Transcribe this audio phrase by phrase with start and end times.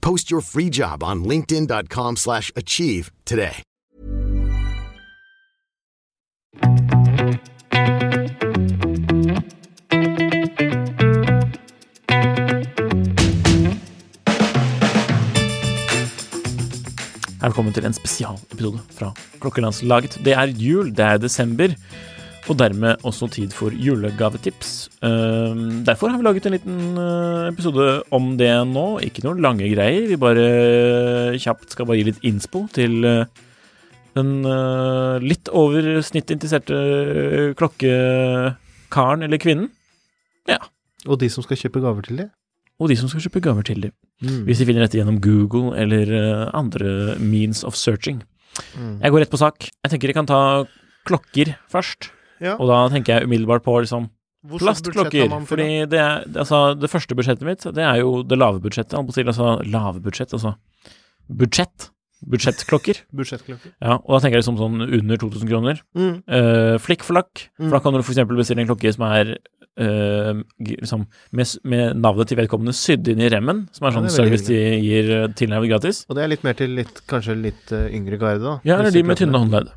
[0.00, 3.62] Post your free job on linkedin.com/achieve slash achieve today.
[17.40, 20.18] Velkommen til en spesialepisode fra Klokkelandslaget.
[20.24, 21.68] Det er jul, det er desember,
[22.48, 24.88] og dermed også tid for julegavetips.
[25.04, 28.86] Ehm, derfor har vi laget en liten eh, episode om det nå.
[29.04, 30.46] Ikke noen lange greier, vi bare
[31.34, 33.44] eh, kjapt skal bare gi litt innspo til eh,
[34.16, 34.40] den
[35.22, 39.68] litt over snittet interesserte klokkekaren eller -kvinnen.
[40.48, 40.58] Ja.
[41.06, 42.30] Og de som skal kjøpe gaver til dem?
[42.80, 43.92] Og de som skal kjøpe gaver til dem.
[44.18, 48.24] Hvis de finner dette gjennom Google eller andre means of searching.
[48.74, 49.70] Jeg går rett på sak.
[49.84, 50.64] Jeg tenker jeg kan ta
[51.06, 52.17] klokker først.
[52.44, 52.56] Ja.
[52.56, 54.08] Og da tenker jeg umiddelbart på liksom
[54.48, 55.32] Hvor plastklokker.
[55.48, 58.98] Fordi det, er, altså, det første budsjettet mitt, det er jo det lave budsjettet.
[58.98, 60.56] Altså lave budsjett, altså
[61.28, 61.90] budsjett.
[62.26, 63.04] Budsjettklokker.
[63.18, 63.74] Budsjettklokker.
[63.78, 65.82] Ja, og da tenker jeg liksom sånn under 2000 kroner.
[65.94, 66.16] Mm.
[66.26, 67.44] Uh, Flikkflakk.
[67.58, 67.68] Mm.
[67.68, 68.20] For da kan du f.eks.
[68.32, 73.30] bestille en klokke som er uh, liksom, med, med navnet til vedkommende sydd inn i
[73.32, 76.02] remmen, som er sånn ja, er service de gir uh, tilnærmet gratis.
[76.08, 78.56] Og det er litt mer til litt, kanskje litt uh, yngre garde, da.
[78.66, 79.70] Ja, eller de med tynne håndledd.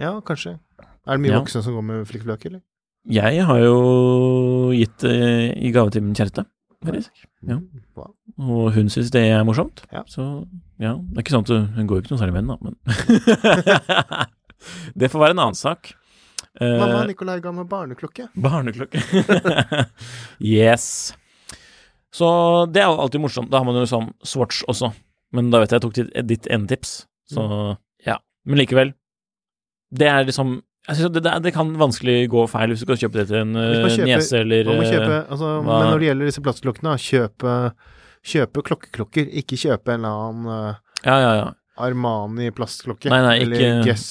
[0.00, 0.56] Ja, kanskje.
[1.06, 1.40] Er det mye Ja.
[1.40, 2.60] voksne som går med flikkflakk, eller?
[3.06, 6.42] Jeg har jo gitt uh, i gave til min kjæreste,
[6.84, 7.26] faktisk.
[7.46, 7.60] Ja.
[7.94, 8.14] Wow.
[8.42, 9.84] Og hun syns det er morsomt.
[9.92, 10.02] Ja.
[10.10, 10.24] Så
[10.82, 12.58] ja, det er ikke sånn at hun, går jo ikke noe særlig med den, da,
[12.66, 12.74] men
[14.98, 15.92] Det får være en annen sak.
[16.58, 18.26] Eh, Mamma Nikolai ga meg barneklokke.
[18.34, 18.98] Barneklokke.
[20.58, 21.14] yes.
[22.16, 22.28] Så
[22.72, 23.50] det er jo alltid morsomt.
[23.52, 24.90] Da har man jo sånn Swatch også.
[25.36, 26.94] Men da vet jeg jeg tok ditt, ditt ene tips.
[27.30, 27.44] Så
[28.06, 28.16] ja.
[28.48, 28.94] Men likevel.
[29.92, 33.26] Det er liksom det, det, det kan vanskelig gå feil hvis du skal kjøpe det
[33.32, 36.96] til en man eh, niese eller kjøpe, eh, altså, men når det gjelder disse plastklokkene,
[37.02, 37.54] kjøpe,
[38.26, 39.30] kjøpe klokkeklokker.
[39.42, 41.48] Ikke kjøpe en eller annen eh, Ja, ja, ja.
[41.86, 43.10] Armani plastklokke.
[43.12, 44.06] Nei, nei, eller ikke- Guess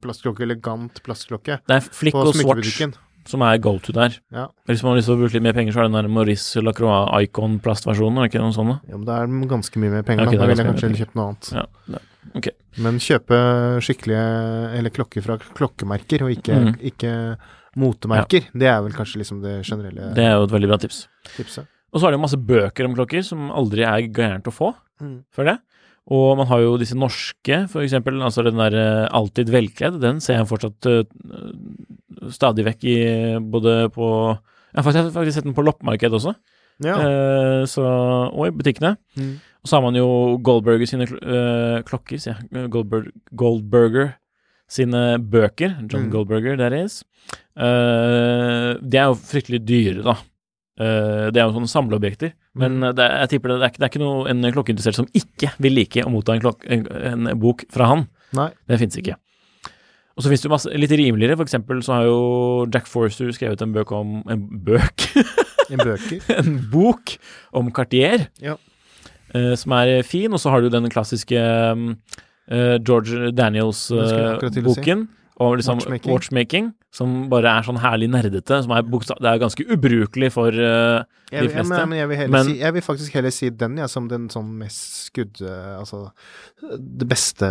[0.00, 1.58] plastklokke, eller Gant plastklokke.
[1.66, 2.78] Det er Flick og Swatch
[3.28, 4.18] som er go to der.
[4.32, 4.48] Ja.
[4.68, 6.12] Hvis man har lyst til å bruke litt mer penger, så er det den der
[6.12, 8.80] Maurice Lacroix Icon plastversjonen, er det ikke noen sånne?
[8.84, 10.24] ja, men det er ganske mye mer penger.
[10.24, 10.42] Ja, ok, da.
[10.42, 11.52] da ville jeg kanskje kjøpt noe annet.
[11.56, 12.02] Ja, det-
[12.34, 12.48] ok.
[12.84, 13.36] Men kjøpe
[13.84, 14.22] skikkelige
[14.78, 16.72] Eller klokker fra klokkemerker, og ikke, mm.
[16.90, 17.12] ikke
[17.80, 18.48] motemerker.
[18.54, 21.04] Det er vel kanskje liksom det generelle Det er jo et veldig bra tips.
[21.36, 21.68] tipset.
[21.94, 24.74] Og så er det jo masse bøker om klokker som aldri er gærent å få,
[25.02, 25.24] Mm.
[25.34, 25.58] før det.
[26.14, 30.20] Og man har jo disse norske, for eksempel, altså den der eh, Alltid velkledd, den
[30.20, 31.00] ser jeg fortsatt uh,
[32.30, 32.98] stadig vekk i
[33.40, 34.06] både på
[34.36, 36.34] Jeg har faktisk, faktisk sett den på loppemarked også,
[36.82, 36.96] Ja.
[36.98, 37.84] Uh, så,
[38.32, 38.96] og i butikkene.
[39.16, 39.36] Mm.
[39.64, 40.08] Og så har man jo
[40.44, 42.66] Goldberger sine kl eh, klokker, sier jeg.
[42.74, 44.10] Goldberg, Goldberger
[44.68, 45.78] sine bøker.
[45.88, 46.10] John Mm.
[46.12, 46.98] Goldberger, that is.
[47.56, 50.16] Eh, de er jo fryktelig dyre, da.
[50.74, 52.32] Uh, det er jo sånne samleobjekter.
[52.58, 52.94] Men Mm.
[52.98, 55.72] det, jeg tipper det, det, er det er ikke noe, en klokkeinteressert som ikke vil
[55.78, 58.08] like å motta en, klok, en, en bok fra han.
[58.34, 58.48] Nei.
[58.66, 59.14] Det fins ikke.
[60.14, 61.34] Og så fins det masse litt rimeligere.
[61.36, 62.18] For eksempel så har jo
[62.70, 65.08] Jack Forster skrevet en bøk om En bøk?
[65.72, 66.20] en bøker.
[66.38, 67.16] en bok
[67.52, 68.54] om Cartier, Ja.
[69.34, 70.30] uh, som er fin.
[70.32, 71.40] Og så har du den klassiske
[71.72, 71.96] um,
[72.48, 74.52] eh, George Daniels-boken.
[74.52, 74.96] til å si.
[75.40, 76.12] Om liksom Watchmaking.
[76.12, 76.66] watchmaking.
[76.94, 78.60] Som bare er sånn herlig nerdete.
[78.62, 81.72] Som er det er ganske ubrukelig for uh, de jeg, fleste.
[81.74, 84.28] men, men jeg, vil Men- si, jeg vil faktisk heller si den, ja, som den
[84.30, 85.40] sånn mest skudd...
[85.78, 86.04] Altså
[86.78, 87.48] det beste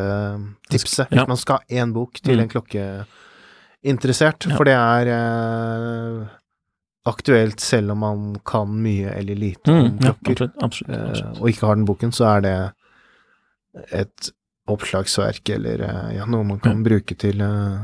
[0.72, 1.10] tipset.
[1.12, 1.25] Hvis Ja.
[1.28, 2.44] man skal ha én bok til Mm.
[2.45, 4.48] en klokkeinteressert.
[4.50, 4.56] Ja.
[4.56, 6.28] For det er uh,
[7.06, 10.31] aktuelt selv om man kan mye eller lite om mm, ja, klokker.
[10.31, 10.63] absolutt.
[10.63, 11.42] absolutt, eh, absolutt.
[11.42, 12.56] og ikke har den boken, så er det
[13.92, 14.31] et
[14.72, 17.81] oppslagsverk eller eh, ja, noe man kan bruke til eh,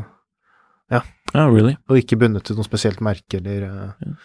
[1.33, 1.75] Ja, really.
[1.89, 4.15] Og ikke bundet til noe spesielt merke eller yeah.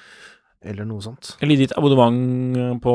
[0.64, 1.34] Eller noe sånt.
[1.44, 2.92] Eller ditt abonnement på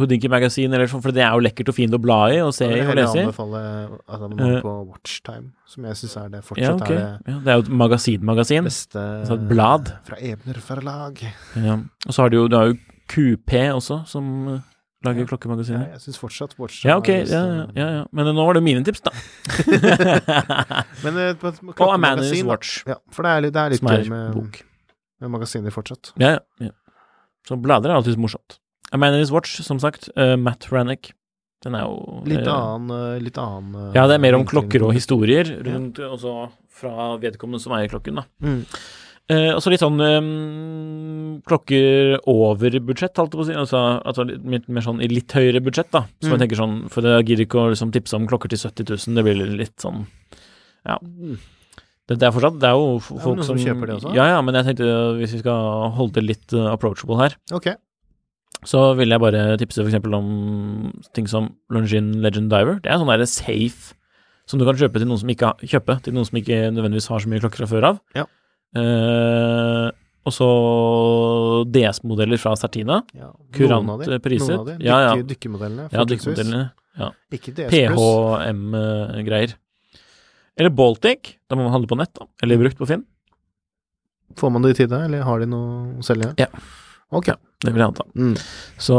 [0.00, 2.50] Houdinki Magasin, eller sånn, for det er jo lekkert og fint å bla i og
[2.56, 3.22] se Jeg i og lese i.
[3.28, 3.60] anbefale
[4.08, 4.60] at man Eh.
[4.64, 6.90] på Watchtime, som jeg syns er det Ja, fortsatt ok.
[6.90, 8.64] er det Ja, det er jo et magasinmagasin.
[8.64, 9.92] beste Altså et blad.
[10.04, 11.22] fra Ebner forlag.
[11.56, 11.74] Ja.
[12.06, 14.60] Og så har du jo, du har jo QP også, som eh,
[15.06, 15.26] lager Ja.
[15.32, 15.86] klokkemagasiner.
[15.86, 17.08] Ja, jeg syns fortsatt Watch Ja, ok.
[17.08, 17.42] Ja,
[17.74, 18.02] ja, ja.
[18.12, 19.12] Men nå var det mine tips, da.
[21.04, 22.50] Men eh, på et Og A Man in His klokkemagasin, da.
[22.50, 24.60] Watch, Ja, for det er litt, det er litt som gøy med, bok.
[25.20, 26.12] med magasiner fortsatt.
[26.20, 26.74] Ja, ja, ja.
[27.48, 28.58] Så blader er alltid morsomt.
[28.92, 30.10] A Man in Watch, som sagt.
[30.16, 31.12] Uh, Matt Rannick.
[31.64, 34.46] Den er jo Litt eh, annen, eh, litt annen uh, Ja, det er mer om
[34.48, 38.24] klokker og historier rundt, også fra vedkommende som eier klokken, da.
[38.40, 38.62] Mm.
[39.30, 43.54] Eh, og så litt sånn eh, klokker over budsjett, holdt jeg på å si.
[43.62, 46.04] Altså, altså litt, mer sånn i litt høyere budsjett, da.
[46.20, 46.32] Så Mm.
[46.34, 49.14] jeg tenker sånn, for jeg gidder ikke å liksom, tipse om klokker til 70 000,
[49.14, 50.06] det blir litt sånn
[50.86, 50.96] Ja.
[52.08, 53.30] Det, det er fortsatt Det er jo folk Mm.
[53.30, 54.14] er noen som kjøper det også?
[54.16, 57.76] Ja, ja, men jeg tenkte hvis vi skal holde det litt uh, approachable her, Ok.
[58.64, 62.80] så vil jeg bare tipse eksempel om ting som Longin Legend Diver.
[62.82, 63.94] Det er sånn derre safe
[64.46, 67.06] som du kan kjøpe til noen som ikke har, kjøpe til noen som ikke nødvendigvis
[67.08, 68.00] har så mye klokker fra før av.
[68.16, 68.24] Ja.
[68.76, 69.86] Eh,
[70.28, 70.48] og så
[71.72, 73.00] DS-modeller fra Certina.
[73.16, 73.30] Ja.
[73.56, 74.18] Kurant Noen av de.
[74.22, 74.52] priset.
[74.52, 74.76] Noen av de.
[74.84, 75.14] Ja, ja.
[75.22, 75.88] Dykkermodellene.
[75.90, 76.68] Ja, dykkermodellene.
[76.68, 77.16] dykkemodellene.
[77.32, 77.70] Ikke DS.
[77.72, 79.54] PHM-greier.
[80.60, 81.36] Eller Baltic.
[81.48, 82.26] Da må man handle på nett, da.
[82.44, 83.06] Eller brukt på Finn.
[84.38, 86.34] Får man det i tide, eller har de noe å selge?
[86.38, 86.46] Ja.
[87.10, 87.32] Ok.
[87.60, 88.04] Det vil jeg anta.
[88.14, 88.36] Mm.
[88.78, 88.96] Så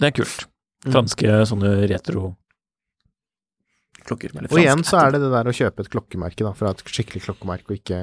[0.00, 0.46] det er kult.
[0.86, 0.92] Mm.
[0.94, 2.30] Franske sånne retro
[4.06, 4.32] klokker.
[4.36, 6.82] Eller Og igjen så er det det der å kjøpe et klokkemerke, da, fra et
[6.86, 8.00] skikkelig klokkemerke, og ikke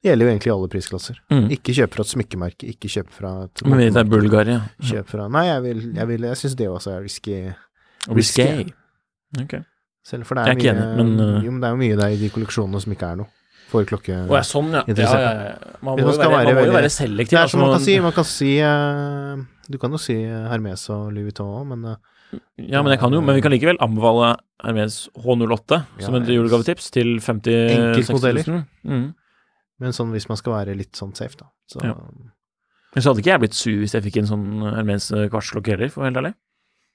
[0.00, 1.16] Det gjelder jo egentlig i alle prisklasser.
[1.28, 1.48] Mm.
[1.52, 4.06] Ikke kjøp fra et smykkemerke, ikke kjøp fra et Men det er.
[4.08, 4.60] Bulgaria.
[4.80, 7.34] Kjøp fra Nei, jeg vil Jeg, vil, jeg syns det også er risky.
[8.08, 8.46] Risky.
[8.46, 8.72] Risky.
[9.42, 9.58] Ok.
[10.08, 11.74] Selv for det Jeg er, er ikke mye enig, men, uh, Jo, men det er
[11.76, 13.28] jo mye der i de kolleksjonene som ikke er noe
[13.70, 14.16] for klokke...
[14.26, 14.80] Å ja, sånn, ja.
[14.88, 15.74] ja, ja, ja.
[15.84, 17.30] Man må man jo være, være man må jo veldig- være selektiv.
[17.30, 20.16] Det er altså, som man kan si, man kan si uh, Du kan jo si
[20.24, 22.00] Hermes og Louis Vuitton òg, men eh,
[22.60, 26.90] Ja, men jeg kan jo, men vi kan likevel anbefale Hermes H08 som et julegavetips
[26.94, 28.44] til 50 Enkeltmodeller.
[28.44, 28.62] 60 000.
[28.84, 29.08] Mm.
[29.80, 31.48] men sånn hvis man skal være litt sånn safe, da.
[31.70, 31.96] Så Ja.
[32.90, 35.88] Men så hadde ikke jeg blitt sur hvis jeg fikk en sånn Hermes kvartslokk heller,
[35.88, 36.34] for å være helt ærlig.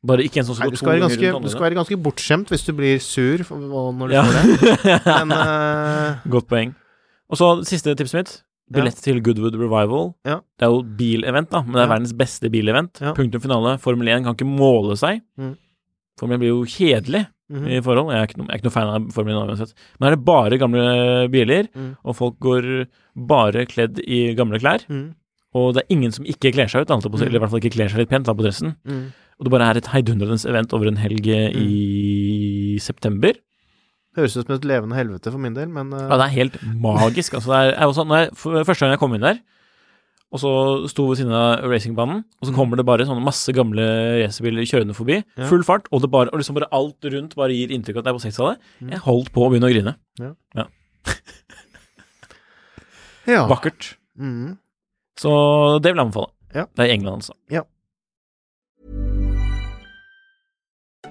[0.05, 1.77] Bare ikke en sånn som går du skal, være to ganske, rundt du skal være
[1.79, 4.23] ganske bortskjemt hvis du blir sur når du Ja.
[4.23, 4.97] får det.
[5.07, 6.19] Men uh...
[6.35, 6.75] Godt poeng.
[7.31, 8.33] Og så siste tipset mitt.
[8.73, 10.07] Billett til Goodwood Revival.
[10.25, 10.39] Ja.
[10.57, 13.01] Det er jo bilevent, da, men det er verdens beste bilevent.
[13.17, 13.75] Punktum finale.
[13.83, 15.21] Formel 1 kan ikke måle seg.
[15.37, 15.51] Mm.
[16.19, 17.21] Formel 1 blir jo kjedelig
[17.53, 17.67] mhm.
[17.69, 18.09] i forhold.
[18.13, 19.75] Jeg er ikke jeg er ikke noe fan av Formel 1 uansett.
[19.99, 20.87] Men her er det bare gamle
[21.33, 21.91] biler, Mm.
[22.03, 22.71] og folk går
[23.27, 24.87] bare kledd i gamle klær.
[24.89, 25.13] Mm.
[25.55, 27.21] Og det er ingen som ikke kler seg ut, på, Mm.
[27.21, 28.75] eller i hvert fall ikke kler seg litt pent da, på dressen.
[28.87, 29.13] Mm.
[29.37, 33.33] Og det bare er et heidundrende event over en helg i september.
[34.15, 36.05] Høres ut som et levende helvete for min del, men uh...
[36.07, 37.35] Ja, det er helt magisk.
[37.35, 39.41] Altså, det er, når jeg, første gang jeg kom inn der,
[40.35, 40.51] og så
[40.91, 43.83] sto ved siden av racingbanen, og så kommer det bare sånne masse gamle
[44.23, 45.49] racerbiler kjørende forbi, Ja.
[45.51, 48.07] full fart, og, det bare, og liksom bare alt rundt bare gir inntrykk av at
[48.07, 48.65] det er på 60-tallet.
[48.81, 48.89] Mm.
[48.95, 49.95] Jeg holdt på å begynne å grine.
[50.23, 50.33] ja.
[53.25, 53.47] Ja.
[53.49, 53.95] Vakkert.
[54.21, 54.57] Mm.
[55.17, 55.29] Så
[55.81, 56.29] det vil jeg anbefale.
[56.53, 56.67] Ja.
[56.77, 57.33] Det er England, altså.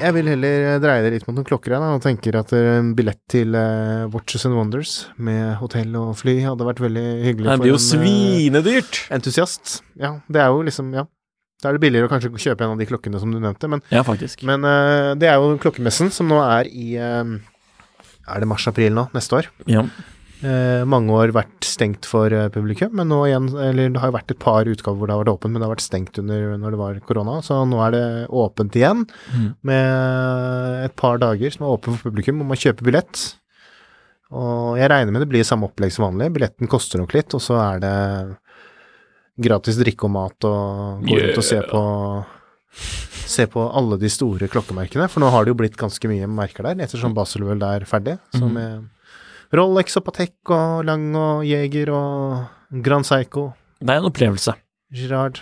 [0.00, 2.78] Jeg vil heller dreie det litt mot noen klokker jeg, da, og tenker at eh,
[2.78, 7.50] en billett til uh, Watches and Wonders med hotell og fly hadde vært veldig hyggelig
[7.50, 9.82] Det blir jo en Uh, entusiast.
[10.00, 11.04] Ja, det er jo liksom, ja.
[11.60, 13.84] Da er det billigere å kanskje kjøpe en av de klokkene som du nevnte, men,
[13.92, 14.40] Ja, faktisk.
[14.48, 17.36] men uh, det er jo klokkemessen som nå er i eh,
[18.24, 19.52] Er det mars-april nå, neste år?
[19.68, 19.84] Ja.
[20.42, 24.30] Eh, mange år vært stengt for eh, publikum, men nå igjen Eller det har vært
[24.34, 26.70] et par utgaver hvor det har vært åpent, men det har vært stengt under når
[26.76, 29.54] det var korona, så nå er det åpent igjen Mm.
[29.62, 33.34] med et par dager som er åpent for publikum, og man kjøper billett.
[34.32, 36.32] Og jeg regner med det blir samme opplegg som vanlig.
[36.32, 37.94] Billetten koster nok litt, og så er det
[39.40, 41.82] gratis drikke og mat og gå rundt og se på
[43.30, 46.66] Se på alle de store klokkemerkene, for nå har det jo blitt ganske mye merker
[46.66, 48.16] der, ettersom Baselvøl er ferdig.
[48.34, 48.52] Så Mhm.
[48.54, 48.88] med
[49.56, 54.54] Rolex og Patek og Lang og Jeger og Grand Psycho, Det er en opplevelse.
[54.94, 55.40] Girard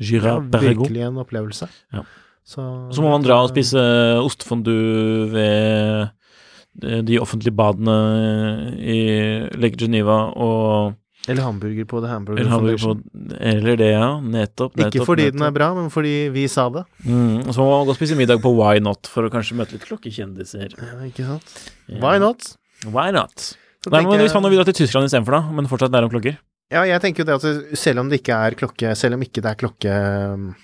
[0.00, 0.88] Girard ja, Perregaux.
[0.88, 1.68] Virkelig en opplevelse.
[1.92, 2.02] Ja.
[2.44, 3.78] Så, Så må man dra og spise
[4.18, 6.08] ostefondue ved
[7.06, 7.96] de offentlige badene
[8.78, 9.00] i
[9.60, 10.94] Lake Geneva og
[11.28, 13.02] Eller hamburger på The Hamburger Eller, Foundation.
[13.02, 14.06] på, eller det, ja.
[14.24, 14.72] Nettopp.
[14.72, 16.86] Ikke nettopp, fordi den er bra, men fordi vi sa det.
[17.04, 19.58] Mm, og så må man gå og spise middag på Why Not for å kanskje
[19.58, 20.72] møte litt klokkekjendiser.
[20.80, 21.52] Ja, ikke sant?
[22.00, 22.54] Why not?
[22.86, 23.34] Why not?
[23.84, 26.04] Så Nei, men jeg- Hvis man vil dra til Tyskland istedenfor, da, men fortsatt lære
[26.04, 26.36] om klokker
[26.70, 29.42] Ja, jeg tenker jo det at selv om det ikke er klokke Selv om ikke
[29.42, 30.54] det er klokke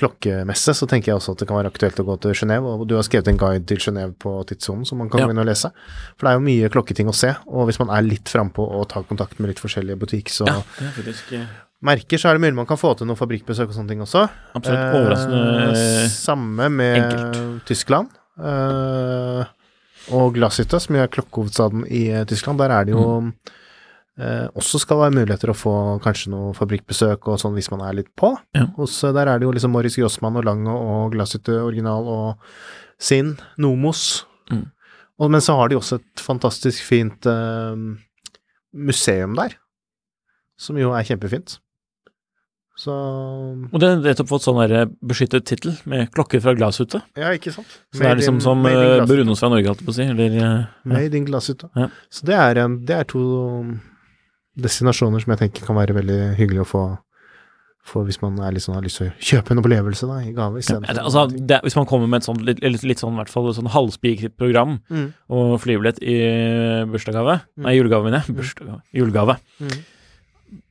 [0.00, 2.86] klokkemesse, så tenker jeg også at det kan være aktuelt å gå til Genéve, og
[2.88, 5.26] du har skrevet en guide til Genéve på tidssonen som man kan Ja.
[5.26, 5.70] gå inn og lese.
[6.16, 8.88] For det er jo mye klokketing å se, og hvis man er litt frampå og
[8.88, 11.44] tar kontakt med litt forskjellige butikker så Ja, det faktisk eh,
[11.84, 14.30] merker, så er det mulig man kan få til noen fabrikkbesøk og sånne ting også.
[14.56, 17.64] absolutt Eh, overraskende Samme med enkelt.
[17.66, 18.08] Tyskland.
[18.40, 19.44] Eh,
[20.10, 23.04] og Glasshytta, som er klokkehovedstaden i eh, Tyskland, der er det jo
[24.18, 27.98] eh, også skal være muligheter å få kanskje noe fabrikkbesøk og sånn hvis man er
[28.00, 28.34] litt på.
[28.56, 28.66] Ja.
[28.78, 32.46] Hos, eh, der er det jo liksom Morris Grossmann og Lange og Glasshytte original og
[33.02, 34.24] Sinn, Nomos.
[34.50, 34.66] Mm.
[35.22, 37.84] Og, men så har de også et fantastisk fint eh,
[38.72, 39.58] museum der,
[40.58, 41.60] som jo er kjempefint.
[42.74, 47.02] Så Og det har nettopp fått sånn der beskyttet tittel med klokker fra glasshytte.
[47.20, 47.68] Ja, ikke sant?
[47.92, 50.06] Så det er liksom som in uh, Brunos fra Norge, holdt jeg på å si.
[50.08, 50.50] Eller eh, ja.
[50.88, 51.68] Made in glasshytte.
[51.76, 51.90] Ja.
[52.08, 53.22] Så det er, en, det er to
[54.56, 56.82] destinasjoner som jeg tenker kan være veldig hyggelig å få,
[57.92, 60.60] For hvis man sånn, har lyst til å kjøpe en opplevelse da, i gave.
[60.60, 63.16] Ja, istedenfor- det, altså, det, hvis man kommer med et sånt litt, litt, litt sånn,
[63.16, 65.08] i hvert fall sånn halvspikret program Mm.
[65.34, 66.14] og flybillett i
[66.92, 68.36] bursdagsgave Nei, julegave, mener jeg.
[68.38, 68.80] Bursdagsgave.
[68.94, 69.36] Julegave.
[69.60, 69.74] Mm.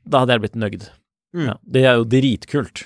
[0.07, 0.87] Da hadde jeg blitt nøyd.
[1.35, 1.45] Mm.
[1.47, 2.85] Ja, det er jo dritkult.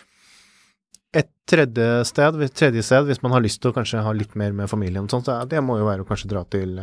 [1.16, 4.52] Et tredje sted, tredje sted, hvis man har lyst til å kanskje ha litt mer
[4.54, 6.78] med familien sånt, så det må jo være å kanskje dra til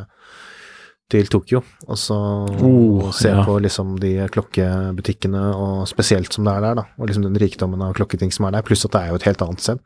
[1.13, 1.61] til Tokyo,
[1.93, 2.17] og så
[2.65, 3.43] Oh, se ja.
[3.45, 7.83] på liksom de klokkebutikkene, og spesielt som det er der, da, og liksom den rikdommen
[7.85, 9.83] av klokketing som er der, pluss at det er jo et helt annet sted.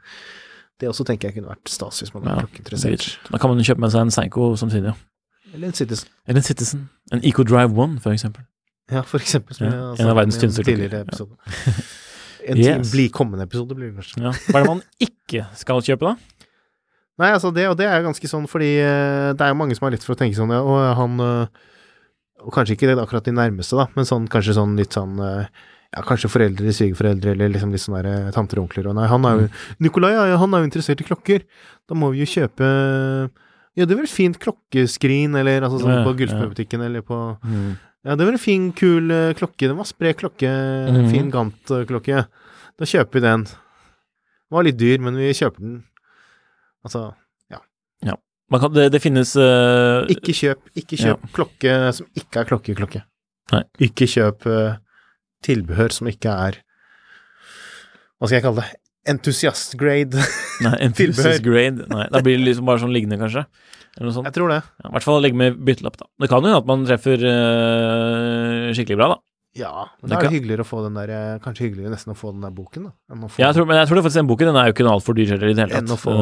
[0.79, 3.09] Det også tenker jeg kunne vært stas hvis man er Ja, klokkeinteressert.
[3.33, 4.93] Da kan man jo kjøpe med seg en Seinco samtidig.
[5.55, 6.09] Eller en Citizen.
[6.29, 6.89] Eller en Citizen.
[7.11, 8.45] En Eco Drive One, for eksempel.
[8.93, 9.57] Ja, for eksempel.
[9.59, 10.77] Som Ja, en av verdens tynneste klokker.
[10.77, 11.37] tidligere episode.
[12.47, 12.93] En Yes.
[12.93, 14.21] bli kommende episode blir det kanskje.
[14.23, 14.31] Ja.
[14.31, 16.17] Hva er det man ikke skal kjøpe, da?
[17.19, 19.87] Nei, altså det, og det er ganske sånn fordi eh, det er jo mange som
[19.89, 21.65] har lett for å tenke sånn, ja, og han eh,
[22.47, 25.49] Og kanskje ikke det akkurat de nærmeste, da, men sånn kanskje sånn litt sånn eh,
[25.97, 29.27] ja, kanskje foreldre, svigerforeldre, eller liksom litt sånn der tanter og onkler, og nei, han
[29.27, 29.49] er jo
[29.83, 31.43] Nikolai, ja, han er jo interessert i klokker.
[31.89, 32.69] Da må vi jo kjøpe
[33.77, 36.19] Ja, det er vel et fint klokkeskrin, eller altså sånn på ja.
[36.21, 37.19] Gullsmedbutikken, eller på
[38.05, 39.67] Ja, det var en fin, kul eh, klokke.
[39.71, 40.51] Det var spred klokke,
[40.93, 41.11] Mhm.
[41.11, 42.27] fin Gant-klokke.
[42.77, 43.45] Da kjøper vi den.
[43.47, 45.85] Den var litt dyr, men vi kjøper den.
[46.85, 47.15] Altså,
[48.47, 50.07] Man kan, det, det finnes uh...
[50.13, 53.01] ikke kjøp, ikke kjøp klokke som ikke er klokkeklokke.
[53.51, 53.63] Nei.
[53.89, 54.77] Ikke kjøp uh,
[55.47, 56.61] tilbehør som ikke er
[58.17, 58.86] Hva skal jeg kalle det?
[59.13, 60.23] Entusiast-grade.
[60.99, 61.39] Tilbehør.
[61.45, 61.87] grade.
[61.93, 63.47] Nei, da blir det liksom bare sånn liggende, kanskje.
[63.97, 64.27] Eller noe sånt.
[64.29, 64.59] jeg tror det.
[64.83, 66.09] Ja, I hvert fall legge med byttelapp, da.
[66.21, 69.19] Det kan jo hende at man treffer eh, skikkelig bra, da.
[69.57, 72.13] Ja, men Det da er det hyggeligere å få den der eh, Kanskje hyggeligere nesten
[72.13, 73.17] å få den der boken, da.
[73.25, 74.97] Få, Jeg tror, men jeg tror det faktisk den boken den er jo ikke noe
[74.99, 75.87] altfor dyr heller i det hele tatt.
[75.87, 76.17] enn å få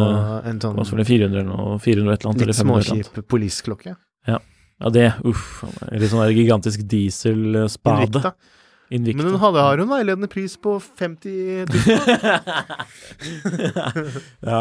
[0.53, 3.11] en sånn Hva 400 eller 400 et eller annet, litt eller 500 et eller annet.
[3.11, 3.97] småkjip polisklokke.
[4.31, 4.39] Ja,
[4.95, 5.49] det, uff.
[5.91, 8.33] Litt sånn der gigantisk dieselspade.
[8.95, 9.23] Invicta.
[9.23, 11.75] Men hun hadde, har jo en veiledende pris på 50 000.
[14.51, 14.61] ja.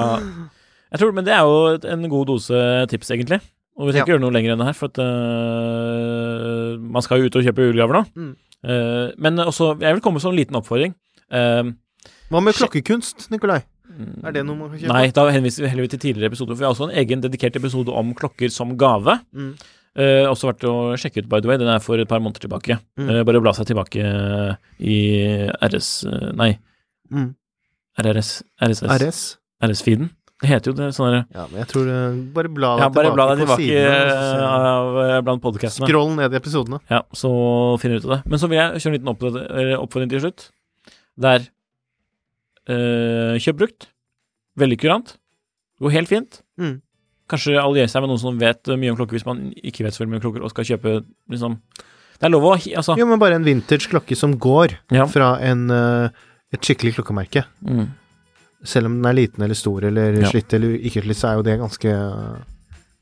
[0.93, 3.39] Jeg tror, men det er jo en god dose tips, egentlig.
[3.73, 7.21] Og vi skal ikke gjøre noe lenger enn det her, for at uh, man skal
[7.21, 8.03] jo ut og kjøpe julegaver nå.
[8.13, 8.33] Mm.
[8.63, 10.93] Uh, men også, jeg vil komme med en liten oppfordring.
[11.33, 11.73] Uh,
[12.29, 13.63] Hva med klokkekunst, Nikolai?
[14.23, 14.93] Er det noe man kan kjøpe?
[14.93, 17.57] nei, da henviser vi heller til tidligere episoder, for vi har også en egen dedikert
[17.59, 19.17] episode om klokker som gave.
[19.33, 19.53] Mm.
[19.93, 21.59] Eh, også vært å sjekke ut, by the way.
[21.61, 22.79] Den er for et par måneder tilbake.
[22.97, 23.09] Mm.
[23.11, 24.97] Uh, bare bla seg tilbake eh, i
[25.69, 25.91] RS
[26.33, 26.55] Nei,
[27.13, 27.35] Mm.
[28.01, 28.89] RRS RSS.
[28.89, 29.17] RS?
[29.61, 30.07] RS-feeden.
[30.41, 31.97] Det heter jo det sånn Ja, men jeg tror det,
[32.35, 34.97] Bare bla deg Ja, bare bla deg tilbake siden, av,
[35.27, 35.87] blant podkastene.
[35.87, 36.81] Scroll ned i episodene.
[36.89, 37.29] Ja, så
[37.79, 38.31] finner du ut av det.
[38.33, 40.47] Men så vil jeg kjøre en liten oppfordring til slutt.
[41.27, 41.45] Der
[42.67, 43.87] eh, Kjøp brukt.
[44.59, 45.15] Veldig kurant.
[45.83, 46.41] Går helt fint.
[46.59, 46.75] Mm.
[47.29, 50.05] Kanskje alliere seg med noen som vet mye om klokker, hvis man ikke vet så
[50.05, 51.57] mye om klokker, og skal kjøpe liksom
[52.19, 55.05] Det er lov å Altså Jo, men bare en vintage klokke som går Ja.
[55.07, 56.09] fra en, eh,
[56.53, 57.45] et skikkelig klokkemerke.
[57.65, 57.87] mm.
[58.63, 60.29] Selv om den er liten eller stor eller Ja.
[60.29, 62.37] slitt eller ikke slitt, så er jo det en ganske eh,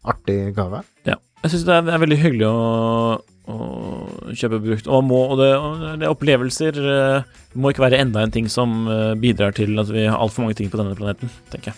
[0.05, 0.83] artig gave.
[1.05, 1.15] Ja.
[1.43, 4.87] Jeg syns det, er- veldig hyggelig å, å kjøpe brukt.
[4.87, 7.21] Og, må, og, det, og det opplevelser det
[7.55, 10.55] må ikke være enda en ting som eh, bidrar til at vi har altfor mange
[10.55, 11.75] ting på denne planeten, tenker jeg.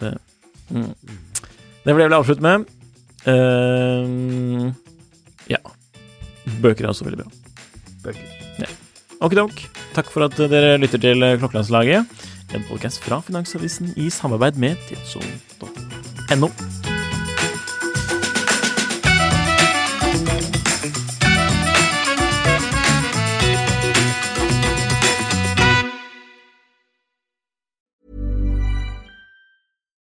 [0.00, 0.14] Det,
[0.72, 0.94] mm.
[1.84, 2.66] Det vil jeg ville avslutte med.
[3.28, 4.70] Uh,
[5.50, 5.60] ja.
[6.60, 7.30] Bøker er også veldig bra.
[8.04, 8.36] Bøker.
[9.20, 9.52] Okidok.
[9.92, 12.20] Takk for at dere lytter til Klokkelandslaget.
[12.56, 16.48] En podkast fra Finansavisen i samarbeid med tidsson.no.